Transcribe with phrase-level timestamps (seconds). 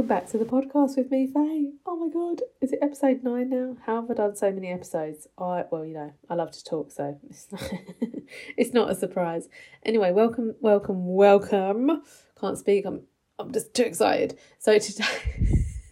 [0.00, 1.72] welcome back to the podcast with me, Faye.
[1.84, 3.76] Oh my god, is it episode nine now?
[3.84, 5.26] How have I done so many episodes?
[5.36, 7.72] I well, you know, I love to talk, so it's not,
[8.56, 9.50] it's not a surprise.
[9.82, 12.02] Anyway, welcome, welcome, welcome.
[12.40, 12.86] Can't speak.
[12.86, 13.02] I'm
[13.38, 14.38] I'm just too excited.
[14.58, 15.04] So today,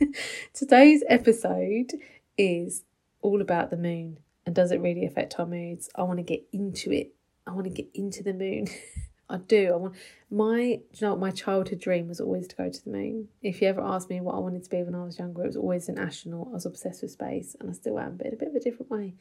[0.55, 1.93] today's episode
[2.39, 2.85] is
[3.21, 5.91] all about the moon and does it really affect our moods?
[5.95, 7.13] I want to get into it.
[7.47, 8.69] I want to get into the moon.
[9.31, 9.73] I do.
[9.73, 9.95] I want
[10.31, 10.59] my.
[10.61, 11.17] you know?
[11.17, 13.29] My childhood dream was always to go to the moon.
[13.43, 15.49] If you ever asked me what I wanted to be when I was younger, it
[15.49, 16.49] was always an astronaut.
[16.49, 18.61] I was obsessed with space, and I still am, but in a bit of a
[18.61, 19.15] different way.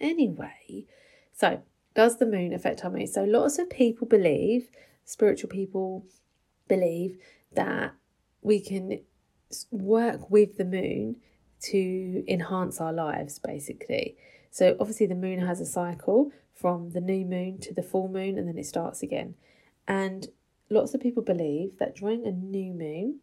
[0.00, 0.86] Anyway,
[1.32, 1.62] so
[1.94, 3.08] does the moon affect our mood?
[3.08, 4.70] So lots of people believe,
[5.04, 6.04] spiritual people
[6.66, 7.18] believe
[7.52, 7.94] that
[8.42, 9.00] we can
[9.70, 11.16] work with the moon
[11.70, 14.16] to enhance our lives, basically.
[14.50, 18.38] So obviously the moon has a cycle from the new moon to the full moon
[18.38, 19.34] and then it starts again.
[19.88, 20.28] And
[20.70, 23.20] lots of people believe that during a new moon,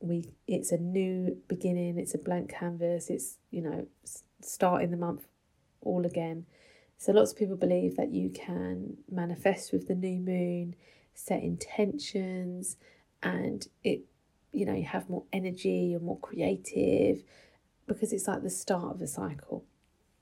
[0.00, 3.86] we it's a new beginning, it's a blank canvas, it's, you know,
[4.42, 5.26] starting the month
[5.80, 6.46] all again.
[6.98, 10.74] So lots of people believe that you can manifest with the new moon,
[11.14, 12.76] set intentions,
[13.22, 14.02] and it,
[14.52, 17.24] you know, you have more energy, you're more creative
[17.86, 19.64] because it's like the start of a cycle.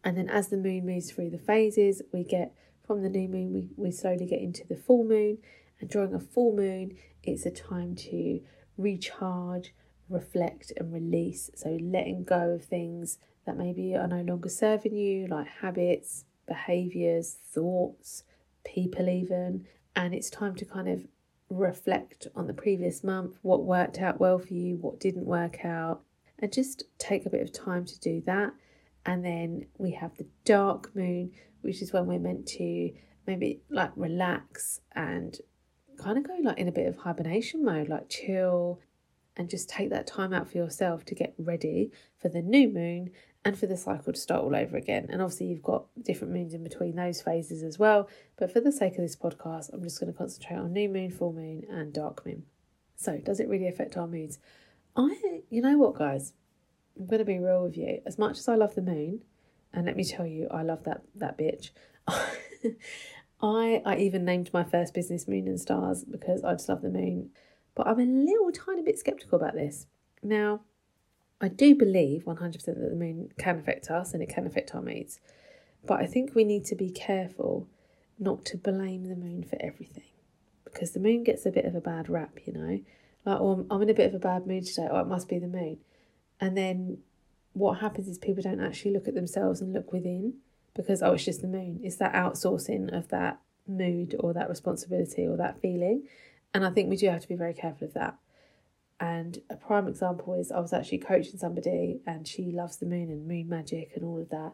[0.04, 2.54] And then as the moon moves through the phases, we get
[2.86, 5.38] from the new moon, we, we slowly get into the full moon.
[5.80, 8.40] And during a full moon, it's a time to
[8.76, 9.74] recharge,
[10.08, 11.50] reflect, and release.
[11.54, 17.36] So letting go of things that maybe are no longer serving you, like habits, behaviors,
[17.52, 18.24] thoughts,
[18.64, 19.66] people, even.
[19.94, 21.06] And it's time to kind of
[21.48, 26.02] reflect on the previous month, what worked out well for you, what didn't work out,
[26.42, 28.52] and just take a bit of time to do that.
[29.06, 32.92] And then we have the dark moon, which is when we're meant to
[33.26, 35.38] maybe like relax and
[35.98, 38.80] kind of go like in a bit of hibernation mode, like chill
[39.36, 43.10] and just take that time out for yourself to get ready for the new moon
[43.44, 45.06] and for the cycle to start all over again.
[45.10, 48.08] And obviously, you've got different moons in between those phases as well.
[48.36, 51.10] But for the sake of this podcast, I'm just going to concentrate on new moon,
[51.10, 52.44] full moon, and dark moon.
[52.96, 54.38] So, does it really affect our moods?
[54.96, 56.34] I, you know what, guys,
[56.98, 58.00] I'm to be real with you.
[58.06, 59.22] As much as I love the moon,
[59.72, 61.70] and let me tell you, I love that that bitch.
[63.42, 66.90] I I even named my first business Moon and Stars because I just love the
[66.90, 67.30] moon.
[67.74, 69.86] But I'm a little tiny bit skeptical about this.
[70.22, 70.60] Now,
[71.40, 74.82] I do believe 100% that the moon can affect us and it can affect our
[74.82, 75.20] moods.
[75.84, 77.66] But I think we need to be careful
[78.18, 80.12] not to blame the moon for everything
[80.64, 82.80] because the moon gets a bit of a bad rap, you know.
[83.24, 84.88] Like, oh, I'm in a bit of a bad mood today.
[84.90, 85.78] Oh, it must be the moon.
[86.40, 86.98] And then
[87.52, 90.34] what happens is people don't actually look at themselves and look within
[90.74, 91.80] because, oh, it's just the moon.
[91.82, 96.04] It's that outsourcing of that mood or that responsibility or that feeling.
[96.54, 98.16] And I think we do have to be very careful of that.
[98.98, 103.10] And a prime example is I was actually coaching somebody and she loves the moon
[103.10, 104.52] and moon magic and all of that.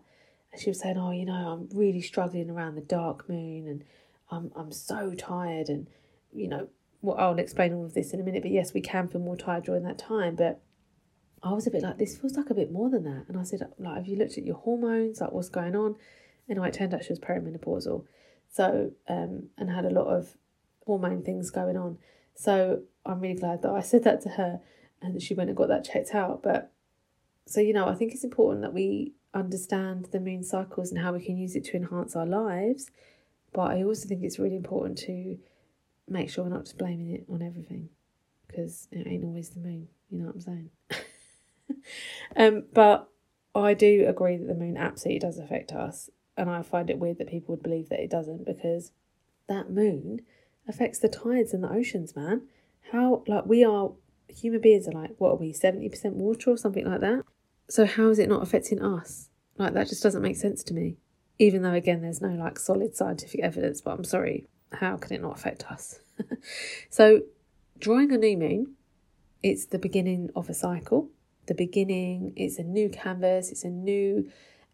[0.53, 3.85] And she was saying, Oh, you know, I'm really struggling around the dark moon and
[4.31, 5.87] I'm I'm so tired and
[6.33, 6.69] you know,
[7.03, 9.37] well I'll explain all of this in a minute, but yes, we can feel more
[9.37, 10.35] tired during that time.
[10.37, 10.61] But
[11.43, 13.25] I was a bit like, this feels like a bit more than that.
[13.29, 15.21] And I said, like, have you looked at your hormones?
[15.21, 15.97] Like, what's going on?
[16.49, 18.05] Anyway, it turned out she was perimenopausal.
[18.51, 20.37] So, um, and had a lot of
[20.87, 21.99] hormone things going on.
[22.35, 24.61] So I'm really glad that I said that to her
[25.03, 26.43] and that she went and got that checked out.
[26.43, 26.73] But
[27.47, 31.13] so, you know, I think it's important that we understand the moon cycles and how
[31.13, 32.91] we can use it to enhance our lives.
[33.53, 35.39] But I also think it's really important to
[36.11, 37.89] make sure we're not just blaming it on everything
[38.47, 39.89] because it ain't always the moon.
[40.11, 40.71] You know what I'm saying?
[42.37, 43.09] um, but
[43.55, 47.19] I do agree that the moon absolutely does affect us, and I find it weird
[47.19, 48.93] that people would believe that it doesn't because
[49.49, 50.21] that moon
[50.67, 52.43] affects the tides and the oceans, man.
[52.93, 53.93] How like we are
[54.29, 57.25] human beings are like what are we seventy percent water or something like that?
[57.69, 59.29] So how is it not affecting us?
[59.57, 60.97] Like that just doesn't make sense to me.
[61.39, 65.23] Even though again there's no like solid scientific evidence, but I'm sorry, how can it
[65.23, 66.01] not affect us?
[66.91, 67.23] so
[67.79, 68.75] drawing a new moon,
[69.43, 71.11] it's the beginning of a cycle
[71.49, 72.33] the beginning.
[72.37, 74.31] It's a new canvas, it's a new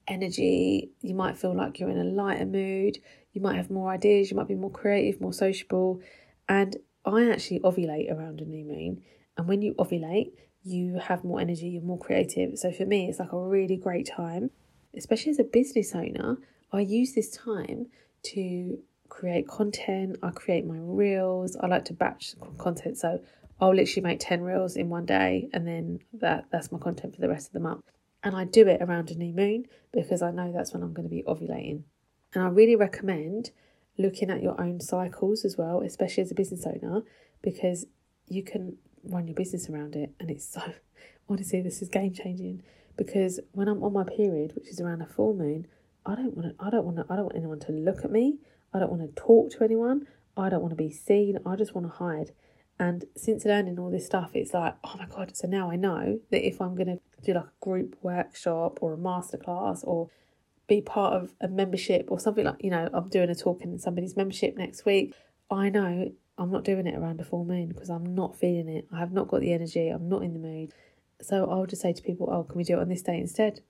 [0.06, 0.90] energy.
[1.00, 2.98] You might feel like you're in a lighter mood.
[3.32, 6.00] You might have more ideas, you might be more creative, more sociable.
[6.48, 6.76] And
[7.06, 9.02] I actually ovulate around a new moon.
[9.38, 10.32] And when you ovulate,
[10.62, 12.58] you have more energy, you're more creative.
[12.58, 14.50] So for me, it's like a really great time,
[14.96, 16.36] especially as a business owner.
[16.72, 17.86] I use this time
[18.24, 20.16] to create content.
[20.22, 21.56] I create my reels.
[21.56, 22.98] I like to batch content.
[22.98, 23.20] So
[23.60, 27.20] I'll literally make 10 reels in one day and then that that's my content for
[27.20, 27.82] the rest of the month.
[28.22, 31.08] And I do it around a new moon because I know that's when I'm going
[31.08, 31.82] to be ovulating.
[32.34, 33.50] And I really recommend
[33.98, 37.02] looking at your own cycles as well, especially as a business owner,
[37.42, 37.86] because
[38.26, 40.10] you can run your business around it.
[40.18, 40.62] And it's so
[41.28, 42.62] honestly, this is game changing
[42.96, 45.66] because when I'm on my period, which is around a full moon,
[46.06, 46.64] I don't want to.
[46.64, 47.06] I don't want to.
[47.08, 48.38] I don't want anyone to look at me.
[48.74, 50.08] I don't want to talk to anyone.
[50.36, 51.38] I don't want to be seen.
[51.46, 52.32] I just want to hide.
[52.78, 55.36] And since learning all this stuff, it's like, oh my god!
[55.36, 58.96] So now I know that if I'm gonna do like a group workshop or a
[58.96, 60.10] masterclass or
[60.66, 63.78] be part of a membership or something like you know, I'm doing a talk in
[63.78, 65.14] somebody's membership next week.
[65.50, 68.88] I know I'm not doing it around a full moon because I'm not feeling it.
[68.92, 69.88] I have not got the energy.
[69.88, 70.72] I'm not in the mood.
[71.22, 73.60] So I'll just say to people, "Oh, can we do it on this day instead?"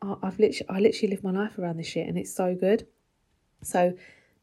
[0.00, 2.86] I've literally, I literally live my life around this shit, and it's so good.
[3.64, 3.94] So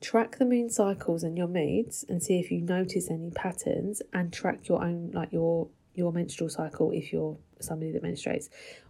[0.06, 4.32] track the moon cycles and your moods, and see if you notice any patterns, and
[4.32, 8.50] track your own, like your your menstrual cycle if you're somebody that menstruates,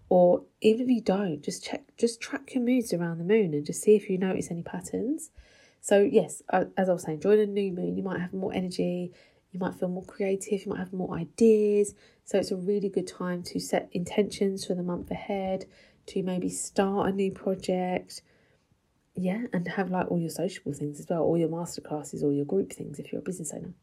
[0.09, 3.65] or even if you don't, just check, just track your moods around the moon, and
[3.65, 5.31] just see if you notice any patterns.
[5.79, 8.53] So yes, uh, as I was saying, during a new moon, you might have more
[8.53, 9.13] energy,
[9.51, 11.93] you might feel more creative, you might have more ideas.
[12.25, 15.65] So it's a really good time to set intentions for the month ahead,
[16.07, 18.21] to maybe start a new project.
[19.15, 22.45] Yeah, and have like all your sociable things as well, all your masterclasses, all your
[22.45, 23.73] group things if you're a business owner.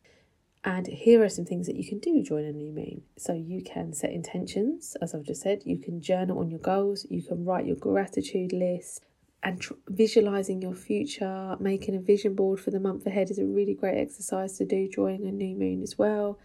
[0.65, 3.03] And here are some things that you can do during a new moon.
[3.17, 7.07] So you can set intentions, as I've just said, you can journal on your goals,
[7.11, 9.03] you can write your gratitude list,
[9.43, 13.45] and tr- visualizing your future, making a vision board for the month ahead is a
[13.45, 16.39] really great exercise to do during a new moon as well.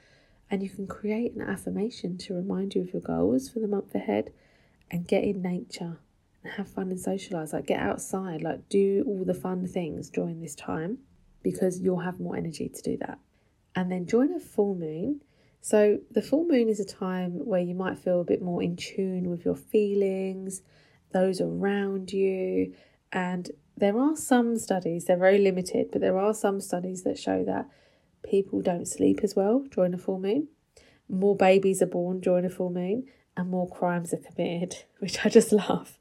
[0.49, 3.93] And you can create an affirmation to remind you of your goals for the month
[3.93, 4.31] ahead
[4.89, 5.99] and get in nature
[6.49, 7.53] have fun and socialize.
[7.53, 10.99] Like, get outside, like, do all the fun things during this time
[11.43, 13.19] because you'll have more energy to do that.
[13.75, 15.21] And then join a full moon.
[15.61, 18.75] So, the full moon is a time where you might feel a bit more in
[18.75, 20.61] tune with your feelings,
[21.13, 22.73] those around you,
[23.11, 27.43] and there are some studies, they're very limited, but there are some studies that show
[27.45, 27.69] that
[28.23, 30.47] people don't sleep as well during a full moon.
[31.07, 33.05] More babies are born during a full moon,
[33.35, 35.97] and more crimes are committed, which I just love.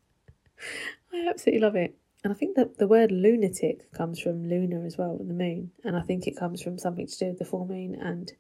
[1.13, 1.97] I absolutely love it.
[2.25, 5.71] And I think that the word lunatic comes from lunar as well, the moon.
[5.85, 7.95] And I think it comes from something to do with the full moon.
[7.95, 8.33] And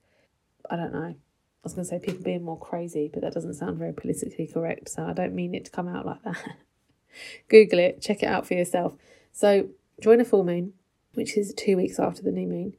[0.68, 1.14] I don't know.
[1.14, 4.46] I was going to say people being more crazy, but that doesn't sound very politically
[4.46, 4.88] correct.
[4.88, 6.56] So I don't mean it to come out like that.
[7.48, 8.94] Google it, check it out for yourself.
[9.32, 9.68] So,
[10.00, 10.74] join a full moon,
[11.14, 12.76] which is two weeks after the new moon.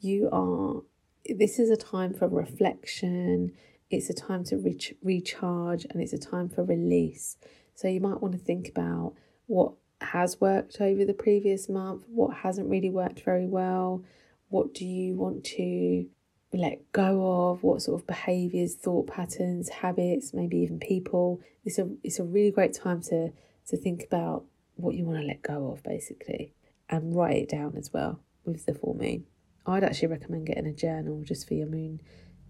[0.00, 0.82] You are,
[1.24, 3.52] this is a time for reflection,
[3.90, 4.56] it's a time to
[5.02, 7.36] recharge, and it's a time for release.
[7.80, 9.14] So, you might want to think about
[9.46, 9.72] what
[10.02, 14.04] has worked over the previous month, what hasn't really worked very well,
[14.50, 16.06] what do you want to
[16.52, 21.40] let go of, what sort of behaviours, thought patterns, habits, maybe even people.
[21.64, 23.30] It's a it's a really great time to
[23.68, 24.44] to think about
[24.74, 26.52] what you want to let go of basically
[26.90, 29.24] and write it down as well with the full moon.
[29.64, 32.02] I'd actually recommend getting a journal just for your moon,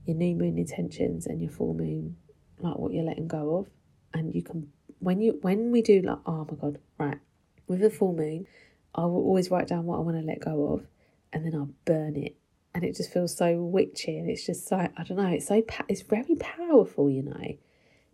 [0.06, 2.16] your new moon intentions and your full moon,
[2.58, 3.68] like what you're letting go of.
[4.12, 7.18] And you can when you when we do like oh my god, right,
[7.66, 8.46] with a full moon,
[8.94, 10.86] I will always write down what I want to let go of
[11.32, 12.36] and then I'll burn it.
[12.72, 15.62] And it just feels so witchy and it's just so I don't know, it's so
[15.88, 17.56] it's very powerful, you know,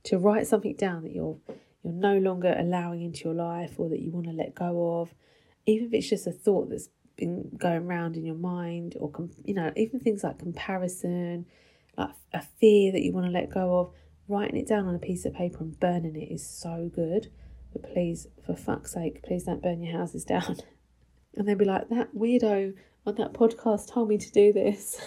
[0.05, 1.37] to write something down that you're
[1.83, 5.15] you're no longer allowing into your life or that you want to let go of,
[5.67, 9.11] even if it's just a thought that's been going around in your mind, or
[9.45, 11.47] you know, even things like comparison,
[11.97, 13.91] like a fear that you want to let go of,
[14.29, 17.31] writing it down on a piece of paper and burning it is so good.
[17.73, 20.57] But please, for fuck's sake, please don't burn your houses down.
[21.35, 22.75] And they'll be like, that weirdo
[23.07, 25.01] on that podcast told me to do this.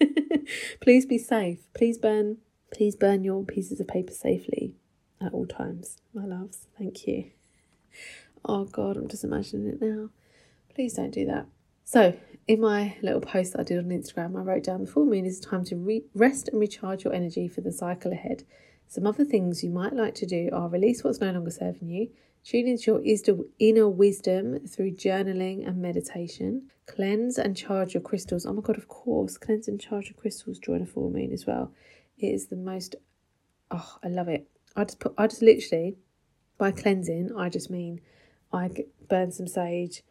[0.80, 1.58] please be safe.
[1.74, 2.38] Please burn
[2.74, 4.74] please burn your pieces of paper safely
[5.20, 6.66] at all times, my loves.
[6.76, 7.30] Thank you.
[8.44, 10.10] Oh God, I'm just imagining it now.
[10.74, 11.46] Please don't do that.
[11.88, 15.06] So, in my little post that I did on Instagram, I wrote down the full
[15.06, 18.42] moon is time to re- rest and recharge your energy for the cycle ahead.
[18.88, 22.10] Some other things you might like to do are release what's no longer serving you,
[22.42, 28.46] tune into your inner wisdom through journaling and meditation, cleanse and charge your crystals.
[28.46, 31.46] Oh my God, of course, cleanse and charge your crystals during a full moon as
[31.46, 31.70] well.
[32.18, 32.96] It is the most,
[33.70, 34.48] oh, I love it.
[34.74, 35.98] I just put, I just literally,
[36.58, 38.00] by cleansing, I just mean
[38.52, 38.70] I
[39.08, 40.02] burn some sage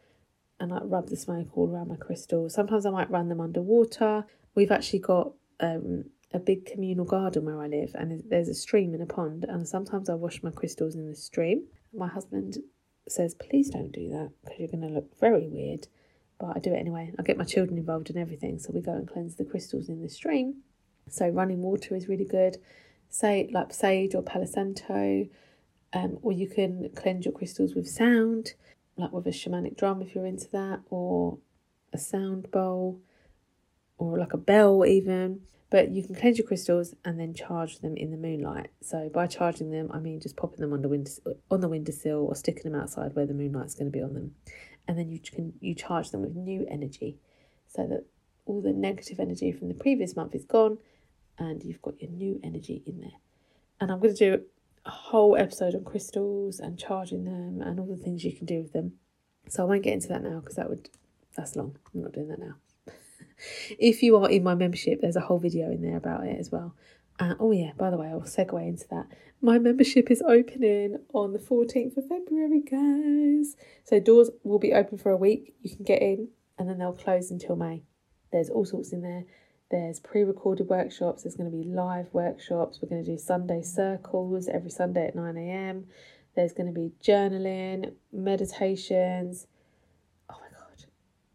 [0.60, 2.54] and like rub the smoke all around my crystals.
[2.54, 4.24] Sometimes I might run them underwater.
[4.54, 8.94] We've actually got um, a big communal garden where I live, and there's a stream
[8.94, 11.64] and a pond, and sometimes I wash my crystals in the stream.
[11.92, 12.58] My husband
[13.08, 15.88] says, "Please don't do that because you're going to look very weird."
[16.38, 17.12] But I do it anyway.
[17.18, 20.02] I get my children involved in everything, so we go and cleanse the crystals in
[20.02, 20.62] the stream.
[21.08, 22.58] So running water is really good
[23.08, 25.26] say like sage or palo santo,
[25.92, 28.54] um, or you can cleanse your crystals with sound,
[28.96, 31.38] like with a shamanic drum if you're into that, or
[31.92, 33.00] a sound bowl,
[33.98, 35.40] or like a bell even.
[35.68, 38.70] But you can cleanse your crystals and then charge them in the moonlight.
[38.80, 41.10] So by charging them, I mean just popping them on the window
[41.50, 44.34] on the windowsill or sticking them outside where the moonlight's going to be on them,
[44.86, 47.18] and then you can you charge them with new energy,
[47.66, 48.04] so that
[48.44, 50.78] all the negative energy from the previous month is gone,
[51.36, 53.18] and you've got your new energy in there.
[53.80, 54.42] And I'm going to do
[54.90, 58.72] whole episode on crystals and charging them and all the things you can do with
[58.72, 58.94] them.
[59.48, 60.88] So I won't get into that now because that would
[61.36, 61.76] that's long.
[61.94, 62.54] I'm not doing that now.
[63.78, 66.50] if you are in my membership, there's a whole video in there about it as
[66.50, 66.74] well.
[67.18, 69.06] Uh, oh yeah, by the way, I'll segue into that.
[69.40, 73.56] My membership is opening on the 14th of February, guys.
[73.84, 75.54] So doors will be open for a week.
[75.62, 76.28] You can get in
[76.58, 77.82] and then they'll close until May.
[78.32, 79.24] There's all sorts in there.
[79.70, 82.78] There's pre recorded workshops, there's going to be live workshops.
[82.80, 85.86] We're going to do Sunday circles every Sunday at 9 a.m.
[86.36, 89.48] There's going to be journaling, meditations.
[90.30, 90.84] Oh my God.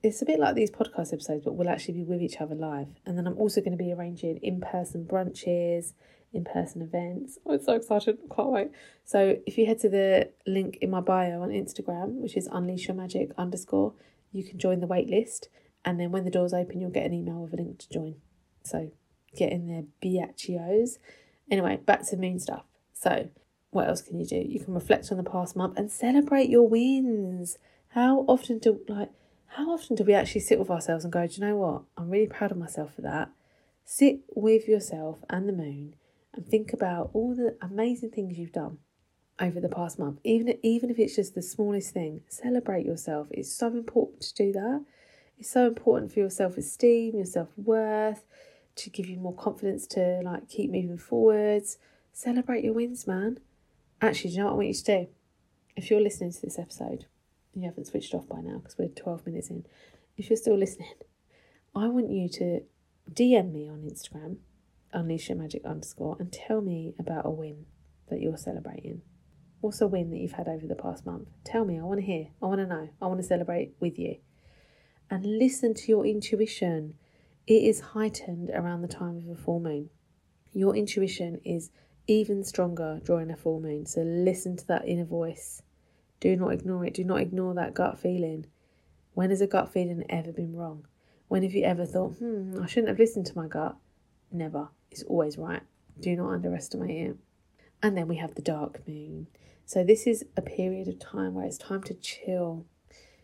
[0.02, 2.88] It's a bit like these podcast episodes, but we'll actually be with each other live.
[3.06, 5.92] And then I'm also going to be arranging in person brunches,
[6.32, 7.38] in person events.
[7.46, 8.18] Oh, I'm so excited.
[8.32, 8.72] I can't wait.
[9.04, 12.88] So if you head to the link in my bio on Instagram, which is unleash
[12.88, 13.94] your magic underscore,
[14.32, 15.50] you can join the wait list
[15.84, 18.16] and then when the doors open, you'll get an email with a link to join.
[18.64, 18.92] So
[19.36, 20.98] get in there, biatchios.
[21.50, 22.66] Anyway, back to moon stuff.
[22.94, 23.30] So,
[23.72, 24.36] what else can you do?
[24.36, 27.58] You can reflect on the past month and celebrate your wins.
[27.90, 29.10] How often do like
[29.48, 31.84] how often do we actually sit with ourselves and go, do you know what?
[31.98, 33.32] I'm really proud of myself for that.
[33.84, 35.96] Sit with yourself and the moon
[36.34, 38.78] and think about all the amazing things you've done
[39.40, 40.20] over the past month.
[40.24, 43.28] Even even if it's just the smallest thing, celebrate yourself.
[43.32, 44.86] It's so important to do that.
[45.42, 48.26] It's so important for your self esteem, your self worth,
[48.76, 51.80] to give you more confidence to like keep moving forwards.
[52.14, 53.40] Celebrate your wins, man.
[54.04, 55.08] Actually, do you know what I want you to do?
[55.76, 57.06] If you're listening to this episode,
[57.56, 59.66] you haven't switched off by now because we're 12 minutes in.
[60.16, 60.94] If you're still listening,
[61.76, 62.62] I want you to
[63.12, 64.38] DM me on Instagram,
[64.94, 67.66] unleash your magic underscore, and tell me about a win
[68.12, 69.02] that you're celebrating.
[69.60, 71.30] What's a win that you've had over the past month?
[71.44, 73.98] Tell me, I want to hear, I want to know, I want to celebrate with
[73.98, 74.18] you
[75.12, 76.96] and listen to your intuition.
[77.46, 79.90] It is heightened around the time of a full moon.
[80.54, 81.70] Your intuition is
[82.08, 83.86] even stronger during a full moon.
[83.86, 85.62] So listen to that inner voice.
[86.22, 86.94] Do not ignore it.
[86.94, 88.46] Do not ignore that gut feeling.
[89.14, 90.88] When has a gut feeling ever been wrong?
[91.28, 93.76] When have you ever thought, hmm, I shouldn't have listened to my gut?
[94.32, 94.70] Never.
[94.90, 95.62] It's always right.
[96.00, 97.18] Do not underestimate it.
[97.84, 99.28] And then we have the dark moon.
[99.66, 102.66] So this is a period of time where it's time to chill,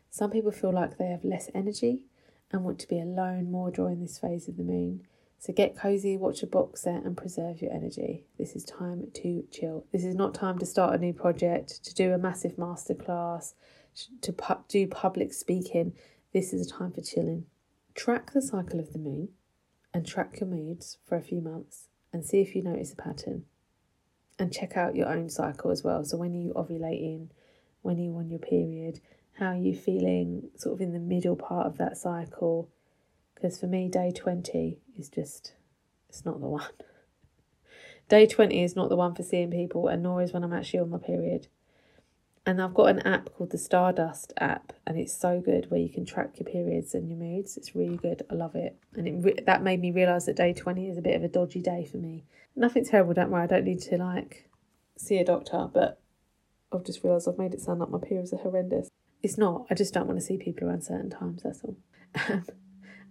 [0.09, 2.03] some people feel like they have less energy
[2.51, 5.01] and want to be alone more during this phase of the moon.
[5.39, 8.25] So get cozy, watch a box set, and preserve your energy.
[8.39, 9.85] This is time to chill.
[9.91, 13.53] This is not time to start a new project, to do a massive masterclass,
[14.21, 15.93] to pu- do public speaking.
[16.33, 17.45] This is a time for chilling.
[17.93, 19.29] Track the cycle of the moon
[19.93, 23.43] and track your moods for a few months and see if you notice a pattern.
[24.39, 26.03] And check out your own cycle as well.
[26.03, 27.29] So when you ovulating,
[27.81, 28.99] when you on your period,
[29.37, 32.69] how are you feeling sort of in the middle part of that cycle?
[33.35, 35.53] Because for me day 20 is just
[36.09, 36.69] it's not the one.
[38.09, 40.79] Day 20 is not the one for seeing people and nor is when i'm actually
[40.79, 41.47] on my period.
[42.45, 45.89] And i've got an app called the stardust app and it's so good where you
[45.89, 47.57] can track your periods and your moods.
[47.57, 48.23] It's really good.
[48.31, 48.77] I love it.
[48.95, 51.27] And it re- that made me realize that day 20 is a bit of a
[51.27, 52.23] dodgy day for me.
[52.55, 53.43] Nothing terrible don't worry.
[53.43, 54.47] I don't need to like
[54.97, 55.99] see a doctor but
[56.71, 58.89] i've just realized i've made it sound like my periods are horrendous
[59.23, 59.65] it's not.
[59.69, 61.77] I just don't want to see people around certain times, that's all.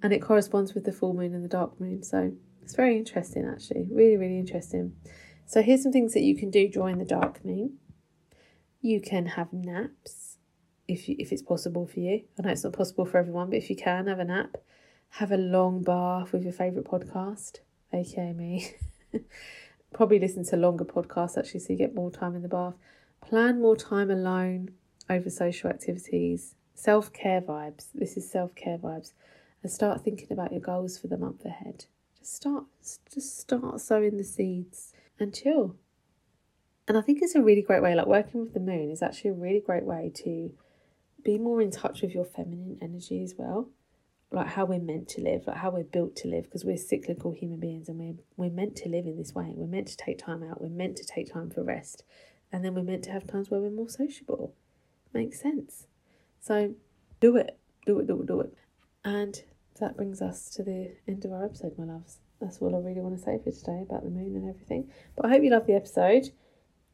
[0.03, 2.03] and it corresponds with the full moon and the dark moon.
[2.03, 2.33] So
[2.63, 3.89] it's very interesting, actually.
[3.91, 4.95] Really, really interesting.
[5.47, 7.79] So here's some things that you can do during the dark moon.
[8.81, 10.39] You can have naps
[10.89, 12.23] if you, if it's possible for you.
[12.39, 14.57] I know it's not possible for everyone, but if you can, have a nap.
[15.11, 17.61] Have a long bath with your favourite podcast,
[17.93, 18.75] aka me.
[19.95, 22.75] Probably listen to longer podcasts actually, so you get more time in the bath.
[23.21, 24.71] Plan more time alone
[25.09, 26.55] over social activities.
[26.75, 27.87] Self care vibes.
[27.95, 29.13] This is self care vibes.
[29.63, 31.87] And start thinking about your goals for the month ahead.
[32.19, 32.65] Just start,
[33.13, 35.77] just start sowing the seeds and chill.
[36.87, 37.95] And I think it's a really great way.
[37.95, 40.53] Like working with the moon is actually a really great way to
[41.25, 43.71] be more in touch with your feminine energy as well.
[44.31, 47.33] Like how we're meant to live, like how we're built to live, because we're cyclical
[47.33, 49.53] human beings and we're we're meant to live in this way.
[49.55, 50.61] We're meant to take time out.
[50.61, 52.05] We're meant to take time for rest,
[52.53, 54.55] and then we're meant to have times where we're more sociable
[55.17, 55.87] makes sense.
[56.41, 56.75] So
[57.21, 58.55] do it, do it, do it, do it.
[59.05, 59.43] And
[59.81, 62.19] that brings us to the end of our episode, my loves.
[62.41, 64.91] That's all I really want to say for today about the moon and everything.
[65.17, 66.31] But I hope you love the episode.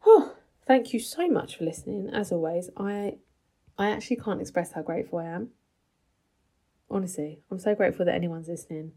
[0.07, 0.35] Oh,
[0.67, 2.11] thank you so much for listening.
[2.13, 3.17] As always, I
[3.79, 5.49] I actually can't express how grateful I am.
[6.91, 8.93] Honestly, I'm so grateful that anyone's listening.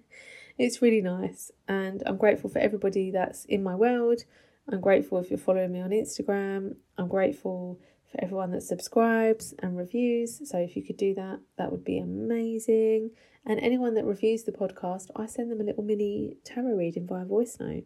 [0.58, 1.50] it's really nice.
[1.68, 4.22] And I'm grateful for everybody that's in my world.
[4.70, 6.76] I'm grateful if you're following me on Instagram.
[6.96, 7.80] I'm grateful
[8.12, 10.48] for everyone that subscribes and reviews.
[10.48, 13.10] So if you could do that, that would be amazing.
[13.44, 17.24] And anyone that reviews the podcast, I send them a little mini tarot reading via
[17.24, 17.84] voice note.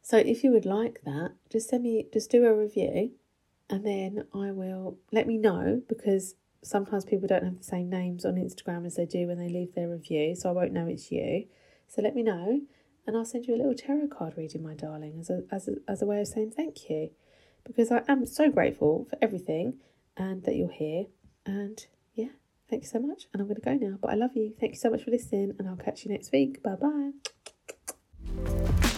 [0.00, 3.12] So if you would like that, just send me, just do a review
[3.72, 8.24] and then I will let me know because sometimes people don't have the same names
[8.24, 11.10] on Instagram as they do when they leave their review, so I won't know it's
[11.10, 11.46] you.
[11.88, 12.60] So let me know,
[13.06, 15.76] and I'll send you a little tarot card reading, my darling, as a as a,
[15.88, 17.10] as a way of saying thank you,
[17.64, 19.78] because I am so grateful for everything,
[20.16, 21.06] and that you're here,
[21.46, 22.28] and yeah,
[22.68, 23.26] thank you so much.
[23.32, 24.54] And I'm going to go now, but I love you.
[24.58, 26.62] Thank you so much for listening, and I'll catch you next week.
[26.62, 26.76] Bye
[28.36, 28.88] bye.